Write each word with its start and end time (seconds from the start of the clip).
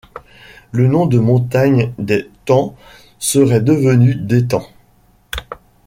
Le 0.71 0.87
nom 0.87 1.05
de 1.05 1.19
montagne 1.19 1.93
des 1.99 2.27
Tans 2.45 2.75
serait 3.19 3.61
devenu 3.61 4.15
d’Étang. 4.15 4.67